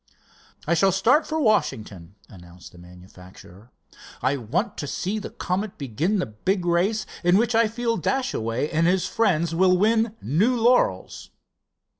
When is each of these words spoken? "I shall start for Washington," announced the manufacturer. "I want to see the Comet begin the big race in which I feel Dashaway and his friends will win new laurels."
"I 0.65 0.73
shall 0.73 0.91
start 0.91 1.27
for 1.27 1.39
Washington," 1.39 2.15
announced 2.27 2.71
the 2.71 2.79
manufacturer. 2.79 3.69
"I 4.19 4.35
want 4.35 4.75
to 4.79 4.87
see 4.87 5.19
the 5.19 5.29
Comet 5.29 5.77
begin 5.77 6.17
the 6.17 6.25
big 6.25 6.65
race 6.65 7.05
in 7.23 7.37
which 7.37 7.53
I 7.53 7.67
feel 7.67 7.97
Dashaway 7.97 8.67
and 8.71 8.87
his 8.87 9.05
friends 9.05 9.53
will 9.53 9.77
win 9.77 10.15
new 10.19 10.55
laurels." 10.59 11.29